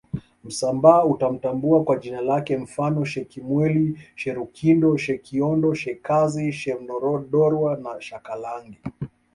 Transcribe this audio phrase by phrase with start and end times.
[0.43, 8.77] Msambaa utamtambua kwa jina lake mfano Shekimweli Sherukindo Shekiondo Shekazi Shemndorwa na shakalage